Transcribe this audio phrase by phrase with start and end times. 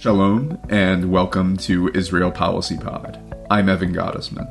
[0.00, 3.20] Shalom, and welcome to Israel Policy Pod.
[3.50, 4.48] I'm Evan Gottesman.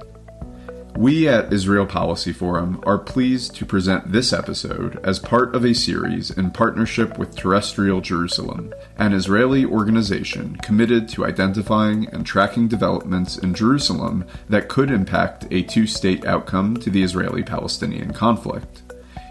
[0.97, 5.73] We at Israel Policy Forum are pleased to present this episode as part of a
[5.73, 13.37] series in partnership with Terrestrial Jerusalem, an Israeli organization committed to identifying and tracking developments
[13.37, 18.81] in Jerusalem that could impact a two state outcome to the Israeli Palestinian conflict.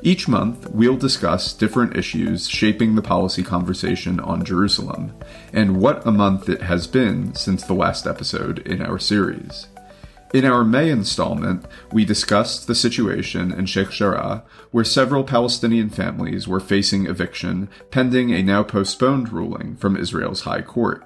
[0.03, 5.15] Each month, we'll discuss different issues shaping the policy conversation on Jerusalem,
[5.53, 9.69] and what a month it has been since the last episode in our series.
[10.35, 16.47] In our May installment, we discussed the situation in Sheikh Jarrah, where several Palestinian families
[16.47, 21.05] were facing eviction pending a now postponed ruling from Israel's High Court.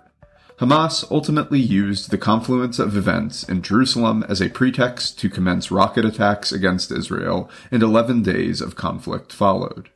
[0.61, 6.05] Hamas ultimately used the confluence of events in Jerusalem as a pretext to commence rocket
[6.05, 9.89] attacks against Israel, and 11 days of conflict followed.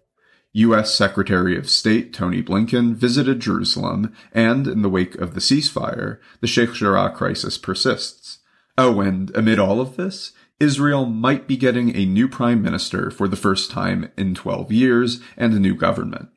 [0.55, 0.95] U.S.
[0.95, 6.47] Secretary of State Tony Blinken visited Jerusalem, and in the wake of the ceasefire, the
[6.47, 8.39] Sheikh Jarrah crisis persists.
[8.79, 13.29] Oh, and amid all of this, Israel might be getting a new prime minister for
[13.29, 16.31] the first time in 12 years and a new government.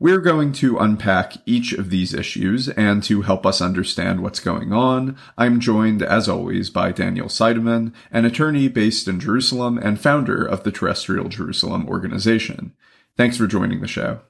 [0.00, 4.72] We're going to unpack each of these issues, and to help us understand what's going
[4.72, 10.44] on, I'm joined, as always, by Daniel Seidemann, an attorney based in Jerusalem and founder
[10.44, 12.74] of the Terrestrial Jerusalem organization.
[13.16, 14.20] Thanks for joining the show.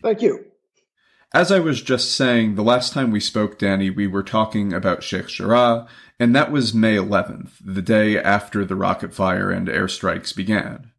[0.00, 0.46] Thank you.
[1.34, 5.02] As I was just saying, the last time we spoke, Danny, we were talking about
[5.02, 5.86] Sheikh Jarrah,
[6.18, 10.91] and that was May 11th, the day after the rocket fire and airstrikes began.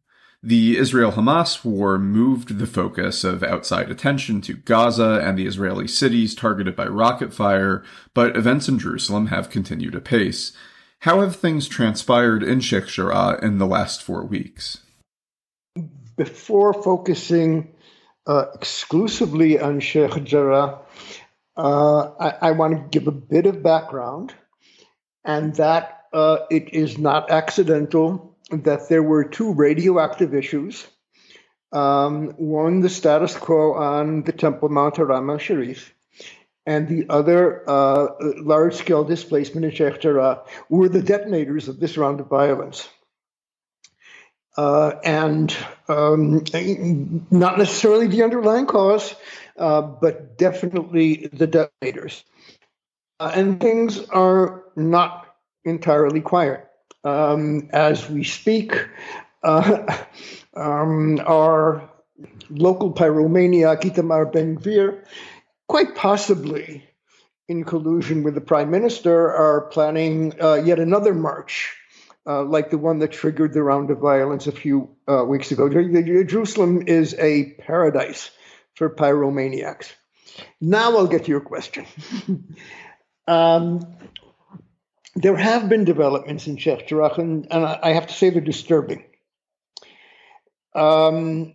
[0.46, 5.88] The Israel Hamas war moved the focus of outside attention to Gaza and the Israeli
[5.88, 7.82] cities targeted by rocket fire,
[8.14, 10.52] but events in Jerusalem have continued apace.
[11.00, 14.80] How have things transpired in Sheikh Jarrah in the last four weeks?
[16.18, 17.74] Before focusing
[18.28, 20.80] uh, exclusively on Sheikh Jarrah,
[21.56, 24.34] uh, I, I want to give a bit of background,
[25.24, 30.86] and that uh, it is not accidental that there were two radioactive issues.
[31.72, 35.94] Um, one, the status quo on the Temple Mount Haram Sharif,
[36.66, 41.98] and the other, uh, large scale displacement in Sheikh Jarrah, were the detonators of this
[41.98, 42.88] round of violence.
[44.56, 45.56] Uh, and
[45.88, 46.44] um,
[47.32, 49.16] not necessarily the underlying cause,
[49.58, 52.24] uh, but definitely the detonators.
[53.20, 55.26] Uh, and things are not
[55.66, 56.68] entirely quiet.
[57.04, 58.88] Um, as we speak,
[59.44, 60.04] uh,
[60.56, 61.90] um, our
[62.50, 65.04] local pyromaniac Itamar Ben Gvir,
[65.68, 66.88] quite possibly
[67.48, 71.76] in collusion with the prime minister, are planning uh, yet another march
[72.26, 75.70] uh, like the one that triggered the round of violence a few uh, weeks ago.
[75.70, 78.32] Jerusalem is a paradise
[78.76, 79.92] for pyromaniacs.
[80.62, 81.86] Now I'll get to your question.
[83.28, 83.82] um,
[85.16, 89.06] there have been developments in Sheikh Jarrah, and, and I have to say they're disturbing.
[90.74, 91.54] Um,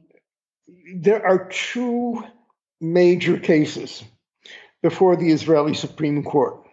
[0.94, 2.22] there are two
[2.80, 4.04] major cases
[4.82, 6.64] before the Israeli Supreme Court,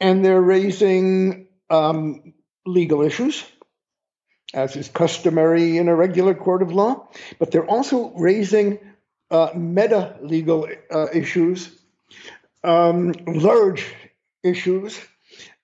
[0.00, 2.32] and they're raising um,
[2.64, 3.44] legal issues,
[4.54, 8.78] as is customary in a regular court of law, but they're also raising
[9.30, 11.70] uh, meta legal uh, issues,
[12.64, 13.92] um, large
[14.42, 14.98] issues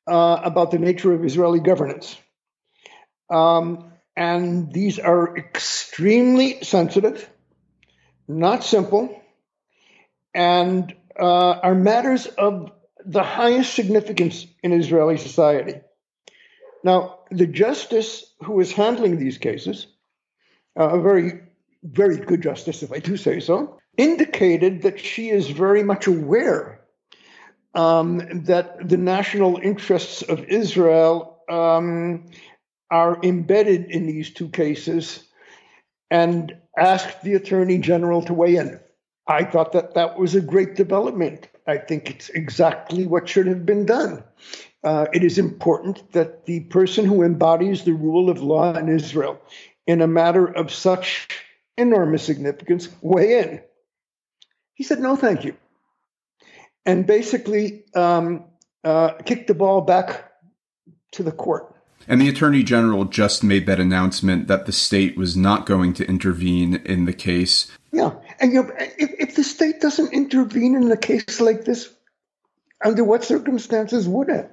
[0.06, 2.16] uh, about the nature of Israeli governance.
[3.30, 7.28] Um, and these are extremely sensitive,
[8.28, 9.22] not simple,
[10.34, 12.72] and uh, are matters of
[13.04, 15.80] the highest significance in Israeli society.
[16.84, 19.86] Now, the justice who is handling these cases,
[20.78, 21.40] uh, a very,
[21.82, 26.81] very good justice, if I do say so, indicated that she is very much aware
[27.74, 32.30] um, that the national interests of Israel um,
[32.90, 35.24] are embedded in these two cases
[36.10, 38.78] and asked the attorney general to weigh in.
[39.26, 41.48] I thought that that was a great development.
[41.66, 44.24] I think it's exactly what should have been done
[44.84, 49.40] uh, it is important that the person who embodies the rule of law in Israel
[49.86, 51.28] in a matter of such
[51.76, 53.60] enormous significance weigh in.
[54.74, 55.56] He said, no, thank you.
[56.84, 58.44] And basically um,
[58.82, 60.32] uh, kicked the ball back
[61.12, 61.74] to the court.
[62.08, 66.08] And the Attorney General just made that announcement that the state was not going to
[66.08, 67.70] intervene in the case.
[67.92, 68.14] Yeah.
[68.40, 71.88] And you know, if, if the state doesn't intervene in a case like this,
[72.84, 74.50] under what circumstances would it?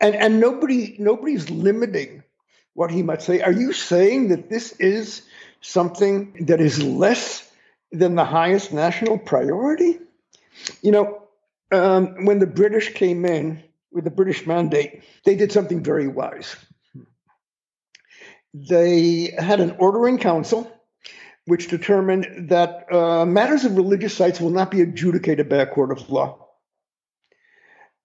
[0.00, 2.22] and and nobody nobody's limiting
[2.74, 3.40] what he might say.
[3.40, 5.22] Are you saying that this is
[5.60, 7.48] something that is less
[7.90, 9.98] than the highest national priority?
[10.82, 11.22] You know,
[11.72, 16.56] um, when the British came in with the British mandate, they did something very wise.
[18.54, 20.70] They had an ordering council
[21.46, 25.92] which determined that uh, matters of religious sites will not be adjudicated by a court
[25.92, 26.42] of law.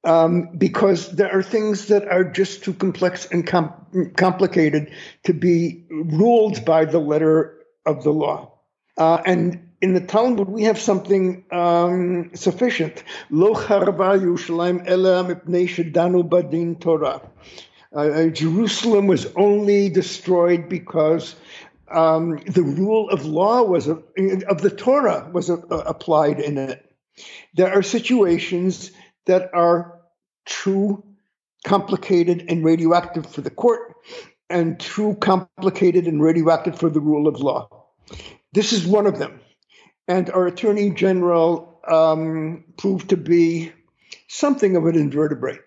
[0.04, 4.92] Um, because there are things that are just too complex and com- complicated
[5.26, 8.60] to be ruled by the letter of the law.
[8.98, 13.04] Uh, and in the Talmud, we have something um, sufficient.
[13.30, 15.68] Lo charva Yerushalayim ela mipnei
[16.30, 17.22] badin Torah.
[17.94, 21.36] Uh, uh, Jerusalem was only destroyed because
[21.90, 24.02] um, the rule of law was a,
[24.48, 26.86] of the Torah was a, applied in it.
[27.56, 28.92] There are situations
[29.26, 30.00] that are
[30.46, 31.04] too
[31.66, 33.96] complicated and radioactive for the court,
[34.50, 37.88] and too complicated and radioactive for the rule of law.
[38.54, 39.40] This is one of them.
[40.08, 43.72] And our Attorney General um, proved to be
[44.28, 45.62] something of an invertebrate.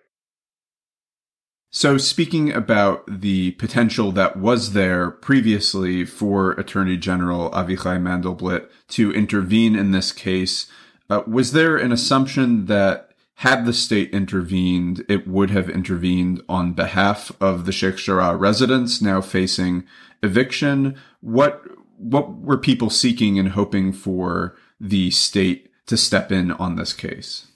[1.70, 9.12] So, speaking about the potential that was there previously for Attorney General Avichai Mandelblit to
[9.12, 10.70] intervene in this case,
[11.10, 16.74] uh, was there an assumption that had the state intervened, it would have intervened on
[16.74, 19.84] behalf of the Sheikh Jarrah residents now facing
[20.22, 20.96] eviction?
[21.20, 21.64] What
[22.04, 27.46] what were people seeking and hoping for the state to step in on this case?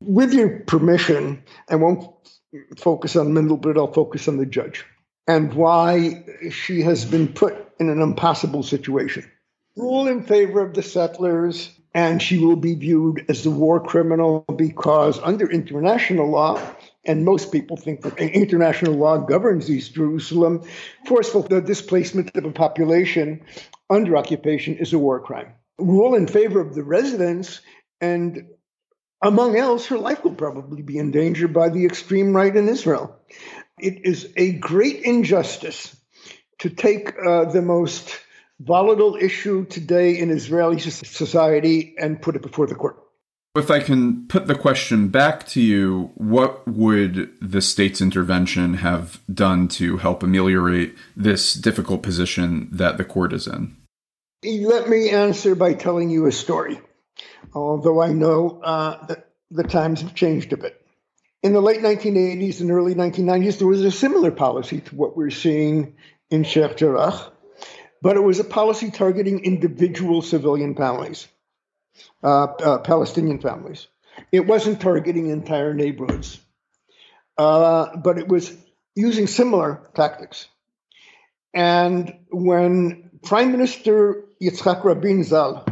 [0.00, 2.10] With your permission, I won't
[2.76, 4.84] focus on Mandelblit, I'll focus on the judge
[5.26, 9.30] and why she has been put in an impossible situation.
[9.76, 14.44] Rule in favor of the settlers, and she will be viewed as a war criminal
[14.56, 16.60] because, under international law,
[17.06, 20.62] and most people think that international law governs East Jerusalem.
[21.06, 23.44] Forceful the displacement of a population
[23.90, 25.54] under occupation is a war crime.
[25.78, 27.60] Rule in favor of the residents,
[28.00, 28.46] and
[29.22, 33.16] among else, her life will probably be in danger by the extreme right in Israel.
[33.78, 35.96] It is a great injustice
[36.60, 38.18] to take uh, the most
[38.60, 43.03] volatile issue today in Israeli society and put it before the court.
[43.56, 49.20] If I can put the question back to you, what would the state's intervention have
[49.32, 53.76] done to help ameliorate this difficult position that the court is in?
[54.44, 56.80] Let me answer by telling you a story,
[57.54, 60.84] although I know uh, that the times have changed a bit.
[61.44, 65.30] In the late 1980s and early 1990s, there was a similar policy to what we're
[65.30, 65.94] seeing
[66.28, 67.30] in Sheikh Jarrah,
[68.02, 71.28] but it was a policy targeting individual civilian families
[72.22, 73.88] uh, uh, Palestinian families.
[74.30, 76.38] It wasn't targeting entire neighborhoods,
[77.36, 78.54] uh, but it was
[78.94, 80.48] using similar tactics.
[81.52, 85.66] And when Prime Minister Yitzhak Rabin Zal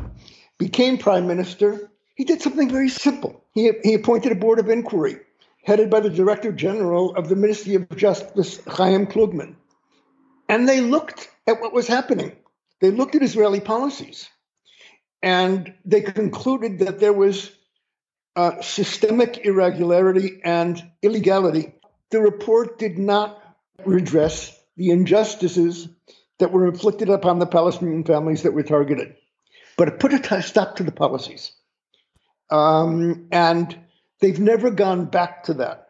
[0.58, 3.44] became prime minister, he did something very simple.
[3.52, 5.16] He, he appointed a board of inquiry
[5.64, 9.54] headed by the director general of the Ministry of Justice, Chaim Klugman.
[10.48, 12.32] And they looked at what was happening.
[12.80, 14.28] They looked at Israeli policies.
[15.22, 17.50] And they concluded that there was
[18.34, 21.74] uh, systemic irregularity and illegality.
[22.10, 23.40] The report did not
[23.84, 25.88] redress the injustices
[26.38, 29.14] that were inflicted upon the Palestinian families that were targeted,
[29.76, 31.52] but it put a stop to the policies.
[32.50, 33.78] Um, and
[34.20, 35.88] they've never gone back to that.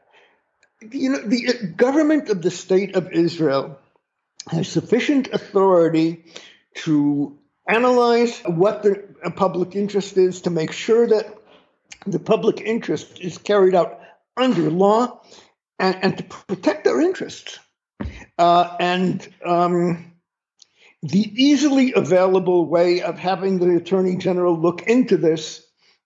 [0.90, 3.78] You know, the government of the state of Israel
[4.50, 6.24] has sufficient authority
[6.74, 11.38] to analyze what the public interest is to make sure that
[12.06, 14.00] the public interest is carried out
[14.36, 15.20] under law
[15.78, 17.58] and, and to protect their interests.
[18.38, 20.12] Uh, and um,
[21.02, 25.64] the easily available way of having the attorney general look into this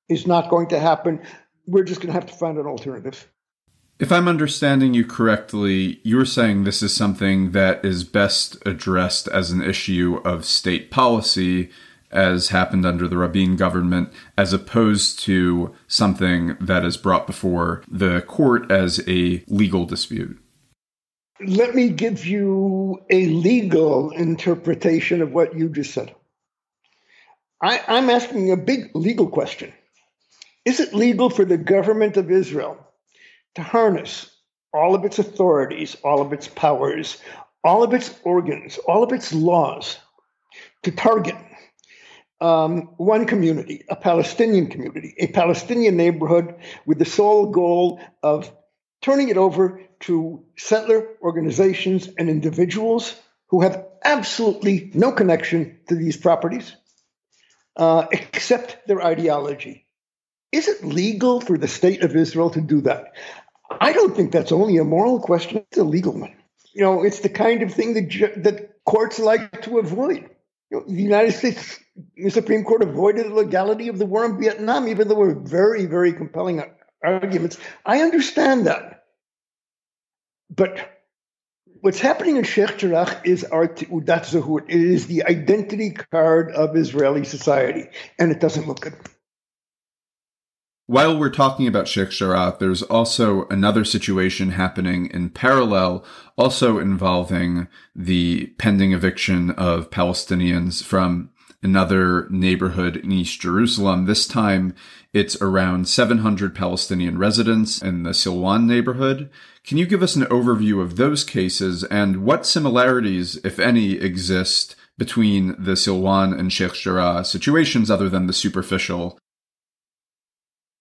[0.08, 1.22] is not going to happen.
[1.66, 3.28] We're just going to have to find an alternative.
[3.98, 9.50] If I'm understanding you correctly, you're saying this is something that is best addressed as
[9.50, 11.70] an issue of state policy,
[12.16, 18.22] as happened under the Rabin government, as opposed to something that is brought before the
[18.22, 20.38] court as a legal dispute.
[21.46, 26.14] Let me give you a legal interpretation of what you just said.
[27.62, 29.72] I, am asking a big legal question.
[30.64, 32.78] Is it legal for the government of Israel
[33.54, 34.30] to harness
[34.72, 37.18] all of its authorities, all of its powers,
[37.64, 39.98] all of its organs, all of its laws
[40.82, 41.36] to target
[42.40, 48.50] um, one community, a Palestinian community, a Palestinian neighborhood with the sole goal of
[49.00, 53.14] turning it over to settler organizations and individuals
[53.48, 56.74] who have absolutely no connection to these properties
[57.76, 59.86] uh, except their ideology.
[60.52, 63.12] is it legal for the state of Israel to do that?
[63.80, 66.34] I don't think that's only a moral question, it's a legal one.
[66.72, 70.30] You know, it's the kind of thing that, that courts like to avoid.
[70.70, 71.78] You know, the United States
[72.16, 75.34] the Supreme Court avoided the legality of the war in Vietnam, even though there were
[75.34, 76.62] very, very compelling
[77.02, 77.58] arguments.
[77.84, 79.04] I understand that.
[80.50, 81.02] But
[81.80, 84.64] what's happening in Sheikh Jarrah is our Udat.
[84.68, 88.94] It is the identity card of Israeli society, and it doesn't look good.
[90.88, 96.04] While we're talking about Sheikh Jarrah, there's also another situation happening in parallel,
[96.38, 97.66] also involving
[97.96, 104.04] the pending eviction of Palestinians from another neighborhood in East Jerusalem.
[104.04, 104.76] This time
[105.12, 109.28] it's around 700 Palestinian residents in the Silwan neighborhood.
[109.64, 114.76] Can you give us an overview of those cases and what similarities, if any, exist
[114.96, 119.18] between the Silwan and Sheikh Jarrah situations other than the superficial?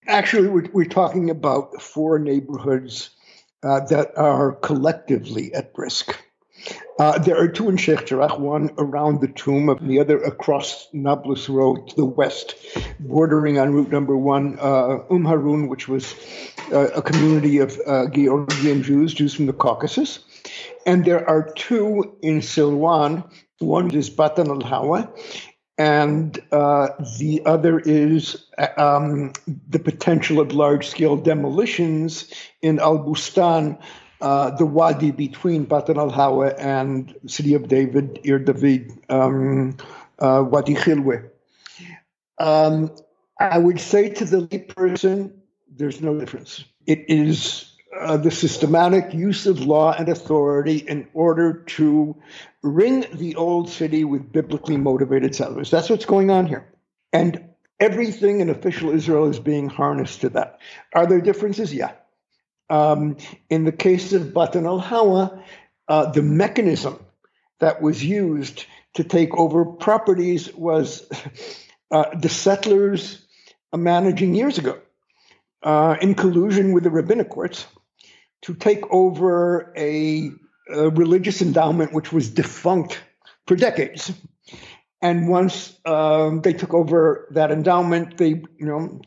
[0.08, 3.10] Actually, we're, we're talking about four neighborhoods
[3.64, 6.16] uh, that are collectively at risk.
[6.98, 10.88] Uh, there are two in Sheikh Jarrah, one around the tomb, and the other across
[10.94, 12.56] Nablus Road to the west,
[13.00, 16.16] bordering on Route Number One, uh, Um Harun, which was
[16.72, 20.20] uh, a community of uh, Georgian Jews, Jews from the Caucasus.
[20.86, 23.30] And there are two in Silwan.
[23.60, 25.10] One is Batan al Hawa,
[25.78, 28.46] and uh, the other is
[28.78, 29.34] um,
[29.68, 33.78] the potential of large scale demolitions in Al Bustan
[34.22, 39.78] uh, the wadi between Batan al Hawa and City of David, Ir David, um,
[40.20, 41.30] uh, Wadi Khilwe.
[42.40, 42.92] Um,
[43.40, 45.34] I would say to the layperson,
[45.70, 46.64] there's no difference.
[46.86, 52.16] It is uh, the systematic use of law and authority in order to
[52.62, 55.72] ring the old city with biblically motivated settlers.
[55.72, 56.68] That's what's going on here.
[57.14, 57.50] And
[57.80, 60.60] everything in official Israel is being harnessed to that.
[60.94, 61.74] Are there differences?
[61.74, 61.94] Yeah.
[62.70, 63.18] Um,
[63.50, 65.44] in the case of Batan al Hawa,
[65.88, 67.00] uh, the mechanism
[67.60, 71.08] that was used to take over properties was
[71.92, 73.22] uh, the settlers
[73.74, 74.80] managing years ago
[75.64, 77.66] uh, in collusion with the rabbinic courts
[78.46, 80.30] to take over a,
[80.72, 83.02] a, religious endowment which was defunct
[83.48, 84.14] for decades.
[85.02, 89.02] And once um, they took over that endowment, they you know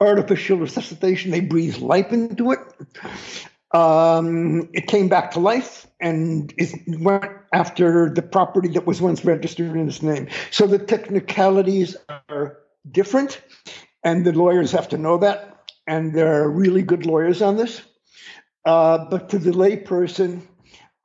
[0.00, 1.30] artificial resuscitation.
[1.30, 2.58] They breathed life into it.
[3.72, 9.24] Um, it came back to life and it went after the property that was once
[9.24, 10.28] registered in its name.
[10.50, 11.96] So the technicalities
[12.28, 12.58] are
[12.90, 13.40] different,
[14.02, 15.70] and the lawyers have to know that.
[15.86, 17.82] And there are really good lawyers on this.
[18.70, 20.42] Uh, but to the layperson,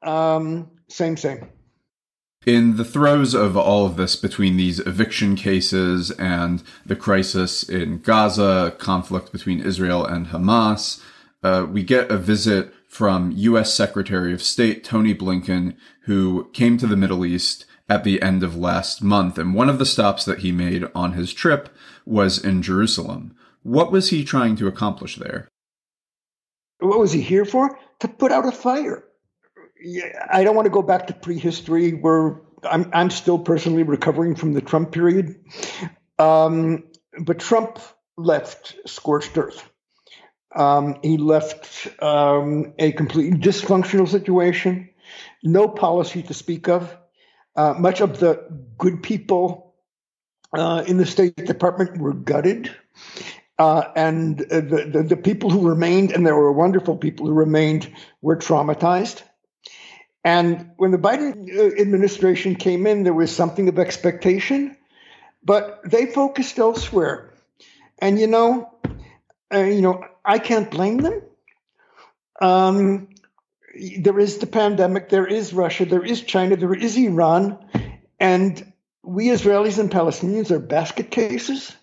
[0.04, 1.50] um, same, same.
[2.46, 8.02] In the throes of all of this, between these eviction cases and the crisis in
[8.02, 11.02] Gaza, conflict between Israel and Hamas,
[11.42, 13.74] uh, we get a visit from U.S.
[13.74, 18.56] Secretary of State Tony Blinken, who came to the Middle East at the end of
[18.56, 19.40] last month.
[19.40, 21.70] And one of the stops that he made on his trip
[22.06, 23.36] was in Jerusalem.
[23.64, 25.48] What was he trying to accomplish there?
[26.80, 27.78] What was he here for?
[28.00, 29.04] To put out a fire.
[30.32, 34.54] I don't want to go back to prehistory where I'm, I'm still personally recovering from
[34.54, 35.36] the Trump period.
[36.18, 36.86] Um,
[37.20, 37.80] but Trump
[38.18, 39.70] left scorched earth.
[40.56, 44.90] Um, he left um, a completely dysfunctional situation,
[45.44, 46.96] no policy to speak of.
[47.56, 49.76] Uh, much of the good people
[50.54, 52.74] uh, in the State Department were gutted.
[53.58, 57.90] Uh, and the, the, the, people who remained, and there were wonderful people who remained,
[58.22, 59.22] were traumatized.
[60.26, 64.76] And when the Biden uh, administration came in, there was something of expectation,
[65.42, 67.32] but they focused elsewhere.
[68.00, 68.74] And you know,
[69.54, 71.22] uh, you know, I can't blame them.
[72.42, 73.10] Um,
[74.00, 77.58] there is the pandemic, there is Russia, there is China, there is Iran,
[78.20, 81.76] and we Israelis and Palestinians are basket cases.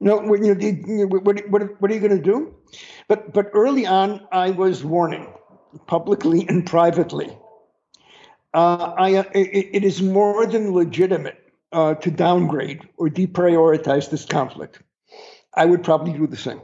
[0.00, 2.54] Know, you know, what, what, what are you going to do?
[3.08, 5.26] But but early on, I was warning
[5.86, 7.36] publicly and privately.
[8.54, 11.38] Uh, I, uh, it, it is more than legitimate
[11.72, 14.80] uh, to downgrade or deprioritize this conflict.
[15.54, 16.60] I would probably do the same.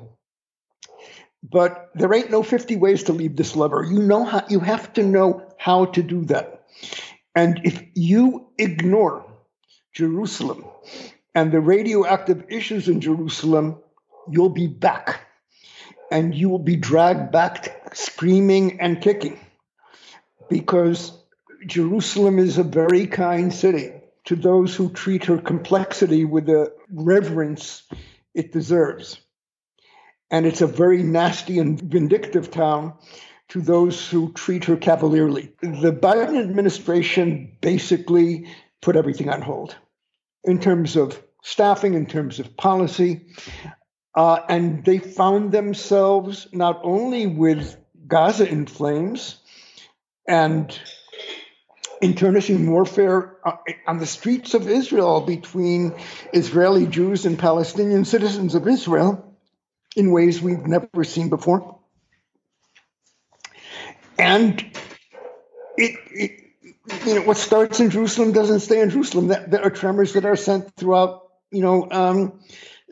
[1.43, 3.85] But there ain't no 50 ways to leave this lever.
[3.85, 6.65] You know how you have to know how to do that.
[7.35, 9.27] And if you ignore
[9.93, 10.65] Jerusalem
[11.35, 13.79] and the radioactive issues in Jerusalem,
[14.31, 15.21] you'll be back
[16.11, 19.39] and you will be dragged back screaming and kicking
[20.49, 21.19] because
[21.67, 23.93] Jerusalem is a very kind city
[24.27, 27.83] to those who treat her complexity with the reverence
[28.35, 29.21] it deserves.
[30.31, 32.95] And it's a very nasty and vindictive town
[33.49, 35.53] to those who treat her cavalierly.
[35.61, 38.49] The Biden administration basically
[38.81, 39.77] put everything on hold
[40.45, 43.27] in terms of staffing, in terms of policy.
[44.15, 49.39] Uh, and they found themselves not only with Gaza in flames
[50.29, 50.79] and
[52.01, 55.95] internecine warfare uh, on the streets of Israel between
[56.33, 59.37] Israeli Jews and Palestinian citizens of Israel
[59.97, 61.79] in ways we've never seen before.
[64.19, 64.61] And
[65.77, 66.44] it, it
[67.07, 69.29] you know, what starts in Jerusalem doesn't stay in Jerusalem.
[69.29, 72.41] That, There are tremors that are sent throughout, you know, um,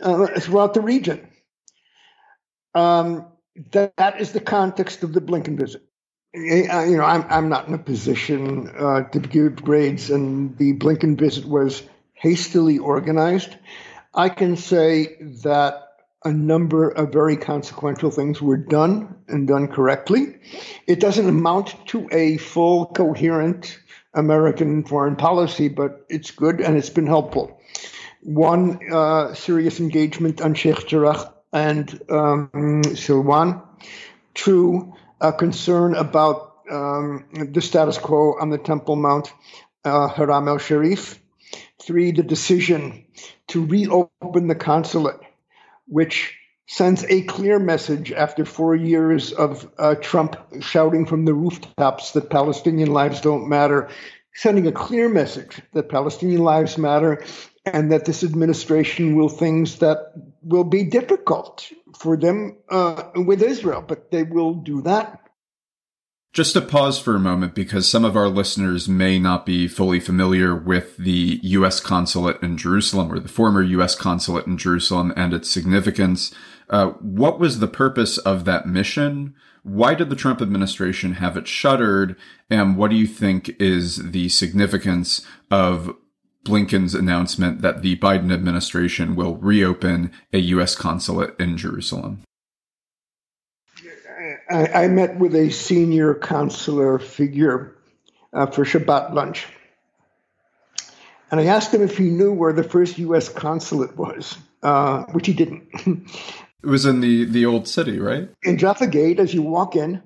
[0.00, 1.28] uh, throughout the region.
[2.74, 3.26] Um,
[3.72, 5.82] that, that is the context of the Blinken visit.
[6.34, 11.18] You know, I'm I'm not in a position uh, to give grades, and the Blinken
[11.18, 11.82] visit was
[12.14, 13.54] hastily organized.
[14.14, 15.88] I can say that
[16.24, 20.36] a number of very consequential things were done and done correctly.
[20.86, 23.78] It doesn't amount to a full, coherent
[24.14, 27.60] American foreign policy, but it's good and it's been helpful.
[28.22, 32.50] One, uh, serious engagement on Sheikh Jarrah and um,
[32.94, 33.62] Silwan.
[34.34, 39.32] Two, a concern about um, the status quo on the Temple Mount,
[39.84, 41.18] uh, Haram el Sharif.
[41.82, 43.06] Three, the decision
[43.48, 45.20] to reopen the consulate
[45.86, 46.38] which
[46.72, 52.30] sends a clear message after four years of uh, Trump shouting from the rooftops that
[52.30, 53.90] Palestinian lives don't matter,
[54.34, 57.22] sending a clear message that Palestinian lives matter
[57.66, 63.84] and that this administration will things that will be difficult for them uh, with Israel,
[63.86, 65.22] but they will do that.
[66.32, 70.00] Just to pause for a moment, because some of our listeners may not be fully
[70.00, 71.78] familiar with the U.S.
[71.80, 73.94] consulate in Jerusalem or the former U.S.
[73.94, 76.34] consulate in Jerusalem and its significance.
[76.72, 79.34] Uh, what was the purpose of that mission?
[79.62, 82.16] Why did the Trump administration have it shuttered?
[82.48, 85.94] And what do you think is the significance of
[86.44, 90.74] Blinken's announcement that the Biden administration will reopen a U.S.
[90.74, 92.22] consulate in Jerusalem?
[94.50, 97.76] I, I met with a senior consular figure
[98.32, 99.46] uh, for Shabbat lunch.
[101.30, 103.28] And I asked him if he knew where the first U.S.
[103.28, 105.68] consulate was, uh, which he didn't.
[106.62, 108.28] it was in the, the old city, right?
[108.42, 110.02] In Jaffa Gate, as you walk in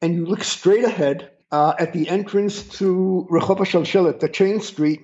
[0.00, 5.02] and you look straight ahead uh, at the entrance to Rehov Shalshelet, the chain street,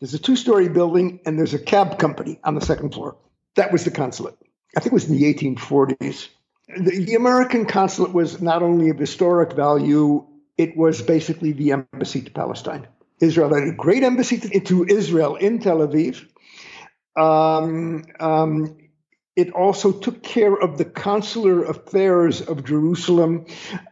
[0.00, 3.16] there's a two story building and there's a cab company on the second floor.
[3.56, 4.36] That was the consulate.
[4.76, 6.28] I think it was in the 1840s
[6.76, 12.22] the, the American consulate was not only of historic value, it was basically the embassy
[12.22, 12.86] to Palestine.
[13.20, 16.26] Israel had a great embassy to, to Israel in Tel Aviv.
[17.16, 18.76] Um, um,
[19.38, 23.46] it also took care of the consular affairs of Jerusalem,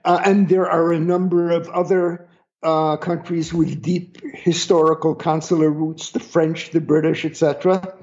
[0.05, 2.29] uh, and there are a number of other
[2.65, 7.95] uh, countries with deep historical consular roots: the French, the British, etc.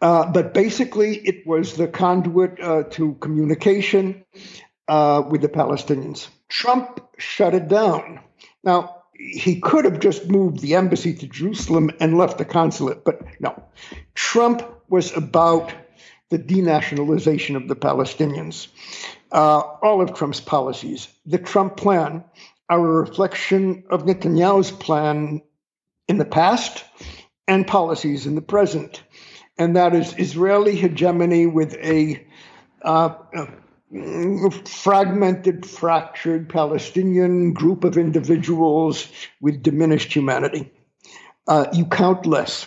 [0.00, 4.24] Uh, but basically, it was the conduit uh, to communication
[4.88, 6.26] uh, with the Palestinians.
[6.48, 8.18] Trump shut it down.
[8.64, 13.22] Now, he could have just moved the embassy to Jerusalem and left the consulate, but
[13.38, 13.62] no.
[14.16, 15.72] Trump was about
[16.34, 18.68] the denationalization of the Palestinians.
[19.30, 21.08] Uh, all of Trump's policies.
[21.26, 22.24] The Trump plan
[22.68, 25.42] are a reflection of Netanyahu's plan
[26.08, 26.84] in the past
[27.46, 29.02] and policies in the present
[29.58, 32.24] and that is Israeli hegemony with a,
[32.82, 39.08] uh, a fragmented, fractured Palestinian group of individuals
[39.40, 40.72] with diminished humanity.
[41.46, 42.66] Uh, you count less.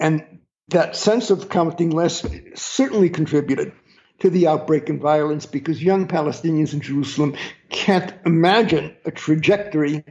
[0.00, 3.72] And that sense of counting less certainly contributed
[4.20, 7.36] to the outbreak in violence because young Palestinians in Jerusalem
[7.70, 10.04] can't imagine a trajectory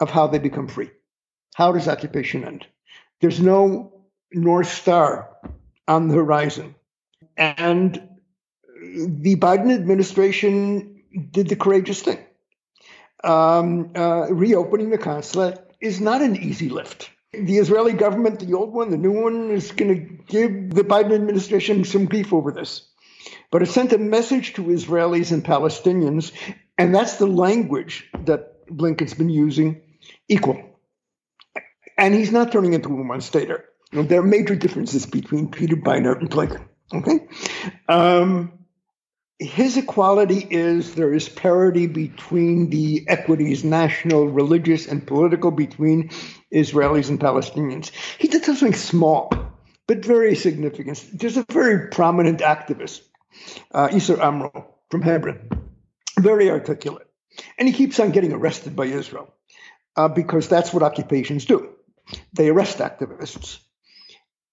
[0.00, 0.90] of how they become free.
[1.54, 2.66] How does occupation end?
[3.20, 5.30] There's no North Star
[5.88, 6.74] on the horizon.
[7.36, 8.08] And
[8.78, 12.18] the Biden administration did the courageous thing.
[13.24, 17.10] Um, uh, reopening the consulate is not an easy lift.
[17.44, 21.14] The Israeli government, the old one, the new one, is going to give the Biden
[21.14, 22.88] administration some grief over this.
[23.50, 26.32] But it sent a message to Israelis and Palestinians,
[26.78, 29.82] and that's the language that Blinken's been using
[30.28, 30.62] equal.
[31.98, 36.20] And he's not turning into a one stater there are major differences between Peter Beinart
[36.20, 36.66] and Blinken.
[36.92, 37.26] Okay.
[37.88, 38.52] Um,
[39.38, 46.10] his equality is there is parity between the equities, national, religious, and political, between
[46.52, 47.90] Israelis and Palestinians.
[48.18, 49.30] He did something small
[49.86, 51.04] but very significant.
[51.12, 53.02] There's a very prominent activist,
[53.72, 55.48] uh, Issa Amro from Hebron,
[56.18, 57.06] very articulate.
[57.58, 59.32] And he keeps on getting arrested by Israel
[59.96, 61.70] uh, because that's what occupations do.
[62.32, 63.58] They arrest activists.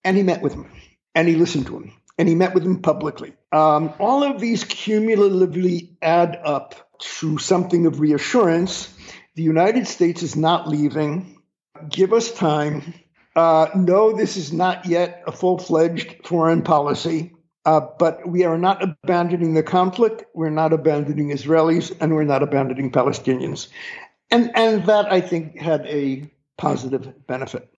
[0.03, 0.69] And he met with him
[1.15, 3.33] and he listened to him and he met with him publicly.
[3.51, 8.93] Um, all of these cumulatively add up to something of reassurance.
[9.35, 11.41] The United States is not leaving.
[11.89, 12.93] Give us time.
[13.35, 17.33] Uh, no, this is not yet a full fledged foreign policy,
[17.65, 20.25] uh, but we are not abandoning the conflict.
[20.33, 23.69] We're not abandoning Israelis, and we're not abandoning Palestinians.
[24.29, 27.69] And, and that, I think, had a positive benefit.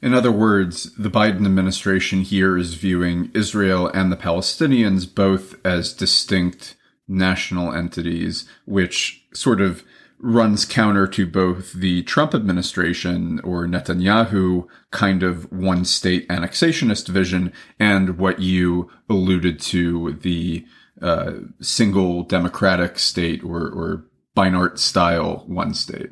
[0.00, 5.92] In other words, the Biden administration here is viewing Israel and the Palestinians both as
[5.92, 6.74] distinct
[7.06, 9.84] national entities, which sort of
[10.22, 17.52] runs counter to both the Trump administration or Netanyahu kind of one state annexationist vision
[17.78, 20.64] and what you alluded to the
[21.02, 24.06] uh, single democratic state or, or
[24.36, 26.10] Beinart style one state.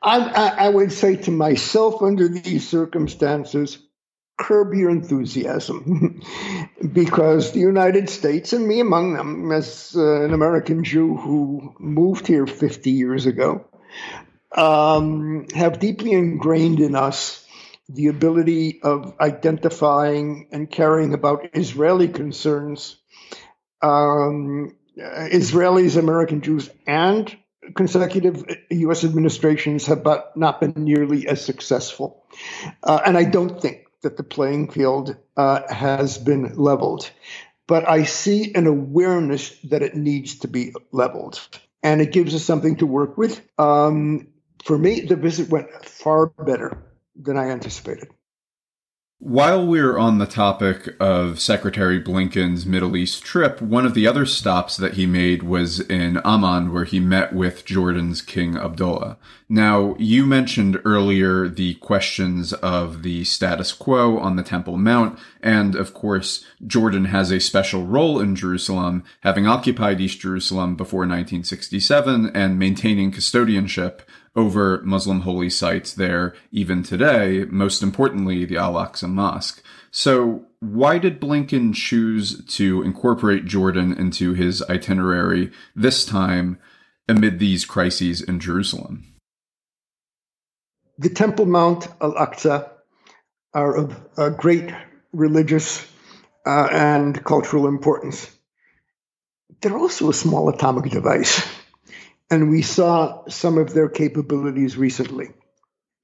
[0.00, 3.78] I, I, I would say to myself under these circumstances,
[4.36, 6.20] curb your enthusiasm
[6.92, 12.26] because the United States, and me among them, as uh, an American Jew who moved
[12.26, 13.66] here 50 years ago,
[14.52, 17.44] um, have deeply ingrained in us
[17.88, 22.96] the ability of identifying and caring about Israeli concerns,
[23.80, 27.36] um, Israelis, American Jews, and
[27.74, 29.04] consecutive U.S.
[29.04, 32.24] administrations have but not been nearly as successful.
[32.82, 37.10] Uh, and I don't think that the playing field uh, has been leveled.
[37.66, 41.40] But I see an awareness that it needs to be leveled.
[41.82, 43.40] And it gives us something to work with.
[43.58, 44.28] Um,
[44.64, 46.78] for me, the visit went far better
[47.14, 48.08] than I anticipated.
[49.18, 54.26] While we're on the topic of Secretary Blinken's Middle East trip, one of the other
[54.26, 59.16] stops that he made was in Amman, where he met with Jordan's King Abdullah.
[59.48, 65.74] Now, you mentioned earlier the questions of the status quo on the Temple Mount, and
[65.74, 72.32] of course, Jordan has a special role in Jerusalem, having occupied East Jerusalem before 1967
[72.34, 74.00] and maintaining custodianship
[74.36, 79.62] over Muslim holy sites there even today, most importantly, the Al Aqsa Mosque.
[79.90, 86.58] So, why did Blinken choose to incorporate Jordan into his itinerary this time
[87.08, 89.14] amid these crises in Jerusalem?
[90.98, 92.70] The Temple Mount, Al Aqsa,
[93.54, 94.70] are of great
[95.12, 95.86] religious
[96.44, 98.30] uh, and cultural importance.
[99.60, 101.46] They're also a small atomic device
[102.30, 105.28] and we saw some of their capabilities recently.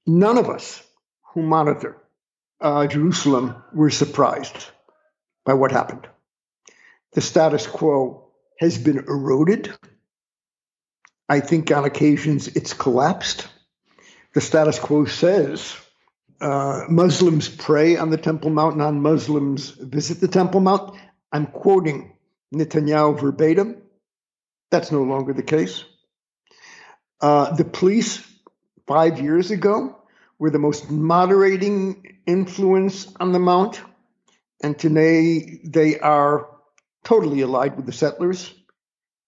[0.05, 0.81] None of us
[1.33, 1.97] who monitor
[2.61, 4.55] uh, Jerusalem were surprised
[5.45, 6.07] by what happened.
[7.13, 9.73] The status quo has been eroded.
[11.27, 13.47] I think on occasions it's collapsed.
[14.33, 15.75] The status quo says
[16.41, 20.97] uh, Muslims pray on the Temple Mount, non Muslims visit the Temple Mount.
[21.31, 22.13] I'm quoting
[22.53, 23.81] Netanyahu verbatim.
[24.71, 25.83] That's no longer the case.
[27.23, 28.21] Uh, the police
[28.85, 29.97] five years ago
[30.39, 33.79] were the most moderating influence on the Mount,
[34.61, 36.49] and today they are
[37.05, 38.53] totally allied with the settlers,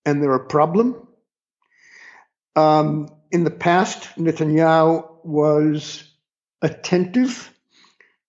[0.06, 1.08] and they're a problem.
[2.58, 6.04] Um, in the past, Netanyahu was
[6.62, 7.50] attentive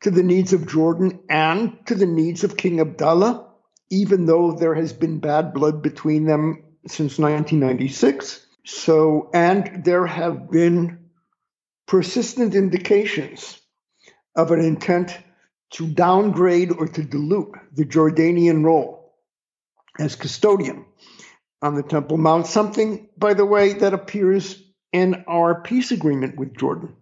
[0.02, 3.48] to the needs of Jordan and to the needs of King Abdullah,
[3.90, 8.45] even though there has been bad blood between them since 1996.
[8.66, 10.98] So, and there have been
[11.86, 13.60] persistent indications
[14.34, 15.16] of an intent
[15.74, 19.14] to downgrade or to dilute the Jordanian role
[20.00, 20.84] as custodian
[21.62, 24.60] on the Temple Mount, something, by the way, that appears
[24.92, 26.96] in our peace agreement with Jordan.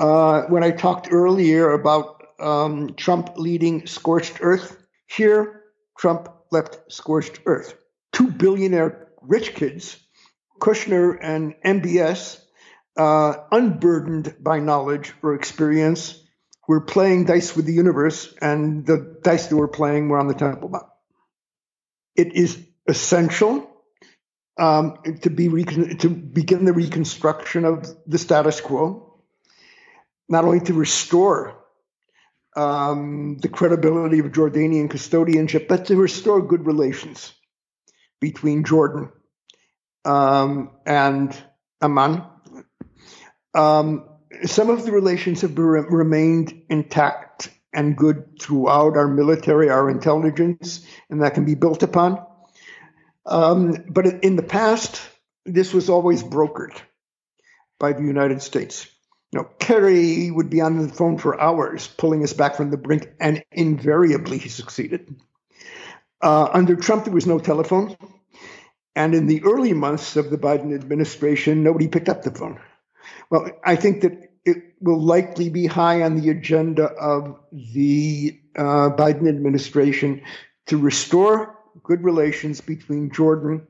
[0.00, 5.62] Uh, when I talked earlier about um, Trump leading scorched earth, here
[5.96, 7.76] Trump left scorched earth.
[8.12, 9.96] Two billionaire rich kids
[10.60, 12.40] Kushner and MBS,
[12.96, 16.20] uh, unburdened by knowledge or experience,
[16.66, 20.34] were playing dice with the universe, and the dice they were playing were on the
[20.34, 20.86] Temple Mount.
[22.16, 23.70] It is essential
[24.58, 29.20] um, to be recon- to begin the reconstruction of the status quo,
[30.28, 31.64] not only to restore
[32.56, 37.32] um, the credibility of Jordanian custodianship, but to restore good relations
[38.20, 39.10] between Jordan
[40.04, 41.36] um, and
[41.80, 42.22] Amman.
[43.54, 44.08] Um,
[44.44, 51.22] some of the relations have remained intact and good throughout our military, our intelligence, and
[51.22, 52.24] that can be built upon.
[53.26, 55.00] Um, but in the past,
[55.44, 56.76] this was always brokered
[57.78, 58.88] by the United States.
[59.32, 62.76] You know, Kerry would be on the phone for hours, pulling us back from the
[62.76, 65.16] brink, and invariably he succeeded.
[66.22, 67.96] Uh, under Trump, there was no telephone.
[68.96, 72.60] And in the early months of the Biden administration, nobody picked up the phone.
[73.30, 78.90] Well, I think that it will likely be high on the agenda of the uh,
[78.90, 80.22] Biden administration
[80.66, 83.66] to restore good relations between Jordan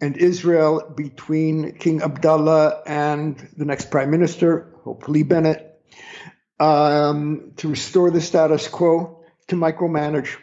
[0.00, 5.80] and Israel, between King Abdullah and the next prime minister, hopefully Bennett,
[6.58, 10.36] um, to restore the status quo, to micromanage.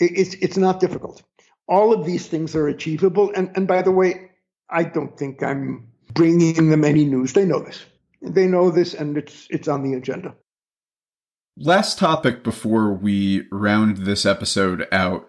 [0.00, 1.22] It, it's, it's not difficult.
[1.68, 3.32] All of these things are achievable.
[3.34, 4.30] And, and by the way,
[4.70, 7.32] I don't think I'm bringing them any news.
[7.32, 7.84] They know this.
[8.22, 10.34] They know this, and it's it's on the agenda.
[11.56, 15.28] Last topic before we round this episode out.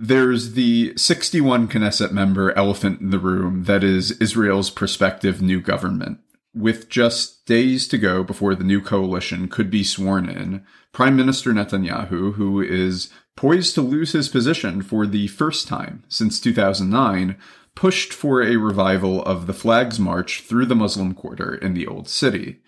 [0.00, 6.20] There's the 61 Knesset member elephant in the room that is Israel's prospective new government.
[6.54, 11.52] With just days to go before the new coalition could be sworn in, Prime Minister
[11.52, 17.36] Netanyahu, who is poised to lose his position for the first time since 2009,
[17.76, 22.08] pushed for a revival of the Flags March through the Muslim quarter in the Old
[22.08, 22.60] City.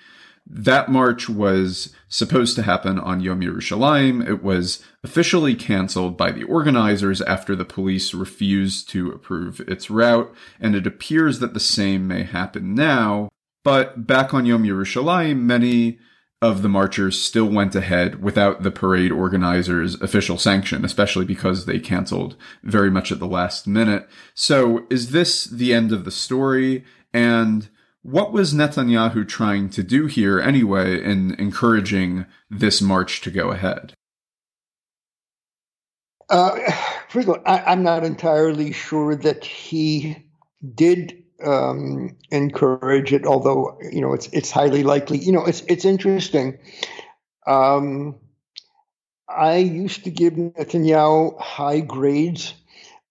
[0.47, 4.25] That march was supposed to happen on Yom Yerushalayim.
[4.25, 10.33] It was officially canceled by the organizers after the police refused to approve its route,
[10.61, 13.29] and it appears that the same may happen now.
[13.65, 15.99] But back on Yom Yerushalayim, many
[16.43, 21.79] of the marchers still went ahead without the parade organizers' official sanction, especially because they
[21.79, 24.09] canceled very much at the last minute.
[24.35, 26.85] So is this the end of the story?
[27.13, 27.69] And
[28.03, 33.93] what was Netanyahu trying to do here anyway in encouraging this march to go ahead?
[36.31, 36.59] Uh,
[37.09, 40.25] first of all, I, am not entirely sure that he
[40.75, 45.19] did um, encourage it, although you know it's it's highly likely.
[45.19, 46.59] You know, it's it's interesting.
[47.47, 48.17] Um,
[49.29, 52.55] I used to give Netanyahu high grades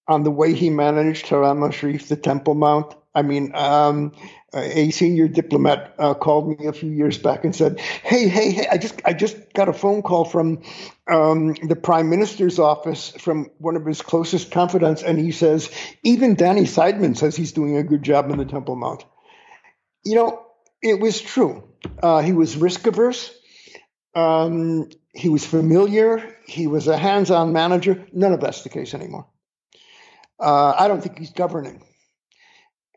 [0.07, 2.95] on the way he managed Haram Sharif, the Temple Mount.
[3.15, 4.13] I mean, um,
[4.53, 8.67] a senior diplomat uh, called me a few years back and said, "Hey, hey, hey!
[8.69, 10.63] I just I just got a phone call from
[11.07, 15.69] um, the prime minister's office from one of his closest confidants, and he says
[16.03, 19.05] even Danny Seidemann says he's doing a good job in the Temple Mount."
[20.03, 20.45] You know,
[20.81, 21.63] it was true.
[22.01, 23.35] Uh, he was risk averse.
[24.15, 26.38] Um, he was familiar.
[26.47, 28.05] He was a hands-on manager.
[28.12, 29.27] None of that's the case anymore.
[30.39, 31.83] Uh, I don't think he's governing.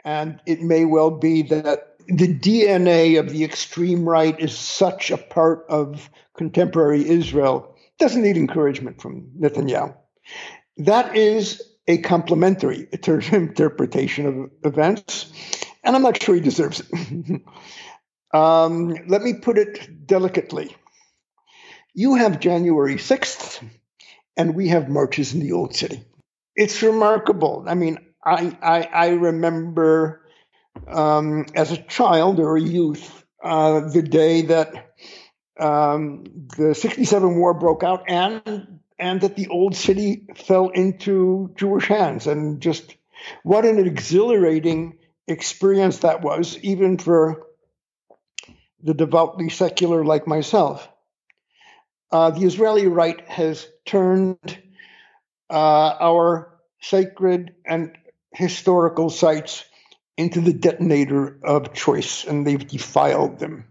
[0.04, 5.16] And it may well be that the DNA of the extreme right is such a
[5.16, 9.94] part of contemporary Israel, doesn't need encouragement from Netanyahu.
[10.78, 15.30] That is a complimentary interpretation of events,
[15.84, 17.42] and I'm not sure he deserves it.
[18.34, 20.76] um, let me put it delicately.
[21.94, 23.62] You have January 6th,
[24.36, 26.02] and we have marches in the Old City.
[26.56, 27.64] It's remarkable.
[27.66, 30.22] I mean, I, I, remember
[30.86, 34.94] um, as a child or a youth uh, the day that
[35.58, 36.24] um,
[36.56, 42.28] the 67 war broke out and and that the old city fell into Jewish hands
[42.28, 42.94] and just
[43.42, 47.46] what an exhilarating experience that was even for
[48.82, 50.88] the devoutly secular like myself.
[52.12, 54.58] Uh, the Israeli right has turned
[55.50, 57.96] uh, our sacred and
[58.34, 59.64] historical sites
[60.16, 63.64] into the detonator of choice, and they've defiled them.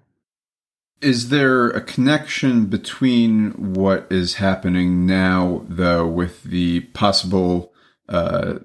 [1.02, 7.74] Is there a connection between what is happening now, though, with the possible,
[8.08, 8.60] uh,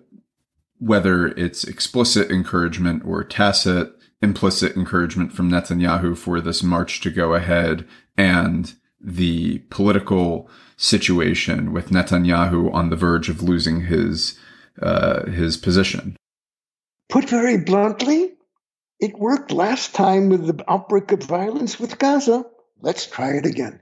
[0.78, 7.34] whether it's explicit encouragement or tacit, implicit encouragement from Netanyahu for this march to go
[7.34, 7.86] ahead,
[8.18, 14.38] and the political situation with Netanyahu on the verge of losing his
[14.80, 16.16] uh, his position.
[17.08, 18.32] Put very bluntly,
[18.98, 22.44] it worked last time with the outbreak of violence with Gaza.
[22.80, 23.80] Let's try it again.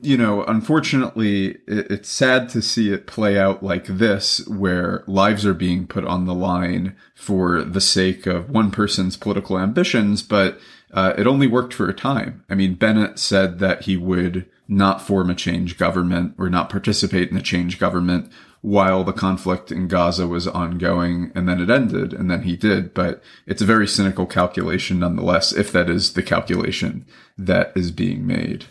[0.00, 5.54] You know, unfortunately, it's sad to see it play out like this, where lives are
[5.54, 10.60] being put on the line for the sake of one person's political ambitions, but
[10.92, 12.44] uh, it only worked for a time.
[12.48, 17.30] I mean, Bennett said that he would not form a change government or not participate
[17.30, 22.12] in a change government while the conflict in Gaza was ongoing and then it ended
[22.12, 22.94] and then he did.
[22.94, 28.26] But it's a very cynical calculation nonetheless, if that is the calculation that is being
[28.26, 28.66] made.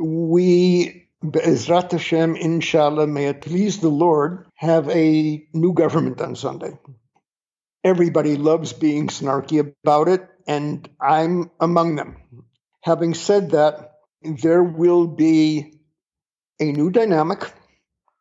[0.00, 6.78] We Be'ezrat Hashem, inshallah, may it please the Lord, have a new government on Sunday.
[7.82, 12.18] Everybody loves being snarky about it, and I'm among them.
[12.82, 15.80] Having said that, there will be
[16.60, 17.52] a new dynamic.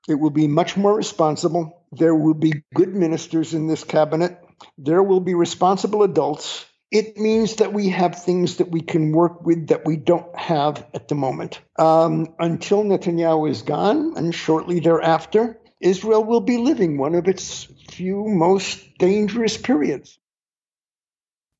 [0.08, 1.84] It will be much more responsible.
[1.92, 4.40] There will be good ministers in this cabinet.
[4.78, 6.66] There will be responsible adults.
[6.90, 10.86] It means that we have things that we can work with that we don't have
[10.94, 11.60] at the moment.
[11.78, 17.68] Um, until Netanyahu is gone, and shortly thereafter, Israel will be living one of its
[17.90, 20.18] few most dangerous periods.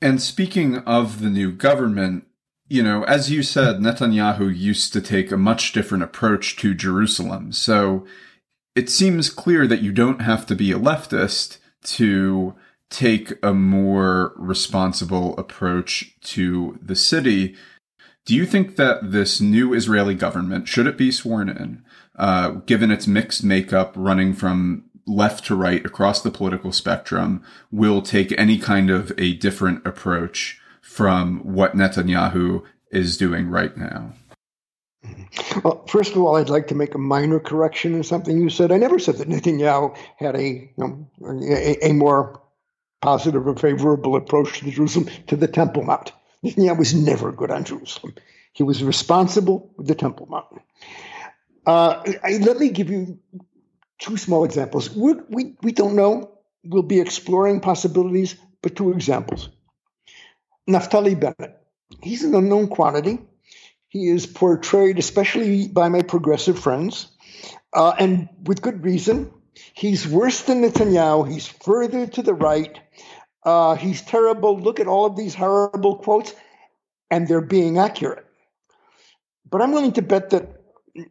[0.02, 2.26] And speaking of the new government,
[2.70, 7.52] you know, as you said, Netanyahu used to take a much different approach to Jerusalem.
[7.52, 8.06] So
[8.78, 12.54] it seems clear that you don't have to be a leftist to
[12.92, 17.56] take a more responsible approach to the city.
[18.26, 21.84] Do you think that this new Israeli government, should it be sworn in,
[22.18, 28.04] uh, given its mixed makeup running from left to right across the political spectrum, will
[28.04, 34.14] take any kind of a different approach from what Netanyahu is doing right now?
[35.64, 38.72] Well, first of all, I'd like to make a minor correction in something you said.
[38.72, 42.42] I never said that Netanyahu had a, you know, a, a more
[43.02, 46.12] positive or favorable approach to Jerusalem to the Temple Mount.
[46.44, 48.16] Netanyahu was never good on Jerusalem.
[48.54, 50.62] He was responsible with the Temple Mount.
[51.66, 53.20] Uh, I, let me give you
[54.00, 54.90] two small examples.
[54.90, 56.32] We're, we we don't know.
[56.64, 59.50] We'll be exploring possibilities, but two examples.
[60.70, 61.58] Naftali Bennett.
[62.02, 63.20] He's an unknown quantity.
[63.90, 67.08] He is portrayed, especially by my progressive friends,
[67.74, 69.32] uh, and with good reason.
[69.74, 71.32] He's worse than Netanyahu.
[71.32, 72.78] He's further to the right.
[73.44, 74.60] Uh, he's terrible.
[74.60, 76.34] Look at all of these horrible quotes,
[77.10, 78.26] and they're being accurate.
[79.50, 80.58] But I'm willing to bet that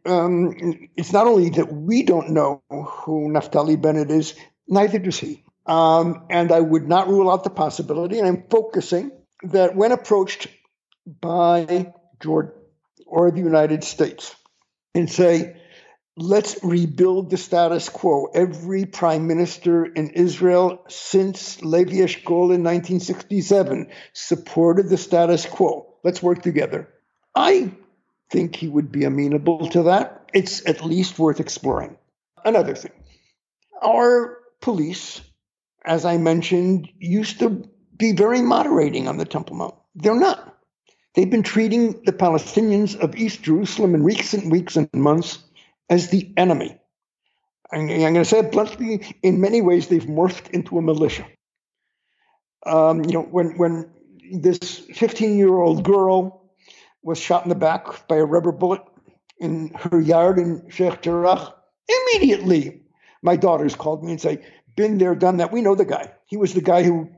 [0.05, 0.53] um,
[0.95, 4.35] it's not only that we don't know who Naftali Bennett is,
[4.67, 5.43] neither does he.
[5.65, 9.11] Um, and I would not rule out the possibility, and I'm focusing
[9.43, 10.47] that when approached
[11.05, 12.56] by Jordan
[13.07, 14.35] or the United States
[14.93, 15.57] and say,
[16.17, 18.25] let's rebuild the status quo.
[18.33, 25.95] Every prime minister in Israel since Levi Eshkol in 1967 supported the status quo.
[26.03, 26.89] Let's work together.
[27.35, 27.71] I
[28.29, 30.29] think he would be amenable to that.
[30.33, 31.97] It's at least worth exploring.
[32.43, 32.91] Another thing
[33.81, 35.21] our police,
[35.85, 39.75] as I mentioned, used to be very moderating on the Temple Mount.
[39.95, 40.56] They're not.
[41.17, 45.39] They've been treating the Palestinians of East Jerusalem in recent weeks and months
[45.89, 46.77] as the enemy.
[47.71, 51.25] I'm going to say it bluntly, in many ways, they've morphed into a militia.
[52.67, 53.89] Um, you know, when, when
[54.31, 56.51] this 15 year old girl
[57.01, 58.83] was shot in the back by a rubber bullet
[59.39, 61.51] in her yard in Sheikh Jarrah.
[61.89, 62.81] Immediately,
[63.23, 65.51] my daughters called me and say, "Been there, done that.
[65.51, 66.13] We know the guy.
[66.27, 67.09] He was the guy who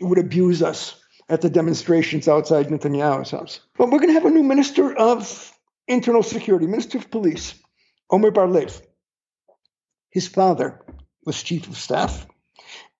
[0.00, 4.30] would abuse us at the demonstrations outside Netanyahu's house." But we're going to have a
[4.30, 5.52] new minister of
[5.88, 7.54] internal security, minister of police,
[8.10, 8.80] Omer Bar-Lev.
[10.10, 10.80] His father
[11.24, 12.26] was chief of staff,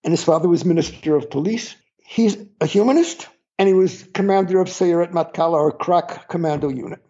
[0.03, 1.77] and his father was minister of police.
[2.07, 7.01] He's a humanist and he was commander of Sayeret Matkala or crack commando unit.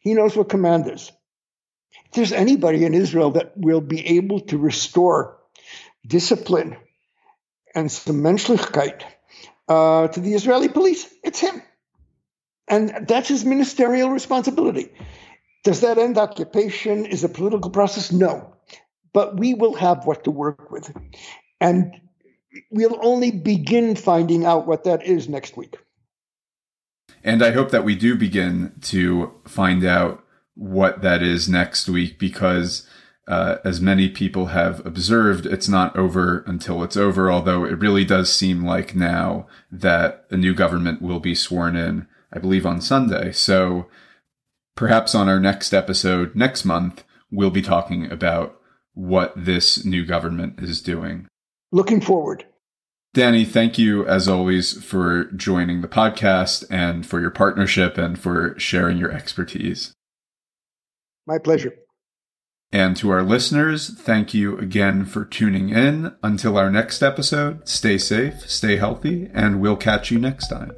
[0.00, 1.10] He knows what command is.
[2.06, 5.38] If there's anybody in Israel that will be able to restore
[6.06, 6.76] discipline
[7.74, 9.02] and some menschlichkeit
[9.68, 11.62] uh, to the Israeli police, it's him.
[12.68, 14.90] And that's his ministerial responsibility.
[15.64, 17.06] Does that end occupation?
[17.06, 18.12] Is a political process?
[18.12, 18.54] No.
[19.12, 20.94] But we will have what to work with.
[21.60, 22.00] And
[22.70, 25.76] we'll only begin finding out what that is next week.
[27.22, 30.24] And I hope that we do begin to find out
[30.54, 32.86] what that is next week because,
[33.26, 38.04] uh, as many people have observed, it's not over until it's over, although it really
[38.04, 42.80] does seem like now that a new government will be sworn in, I believe, on
[42.80, 43.32] Sunday.
[43.32, 43.86] So
[44.76, 48.60] perhaps on our next episode next month, we'll be talking about
[48.92, 51.26] what this new government is doing.
[51.72, 52.44] Looking forward.
[53.14, 58.58] Danny, thank you as always for joining the podcast and for your partnership and for
[58.58, 59.92] sharing your expertise.
[61.26, 61.74] My pleasure.
[62.74, 66.12] And to our listeners, thank you again for tuning in.
[66.24, 70.72] Until our next episode, stay safe, stay healthy, and we'll catch you next time.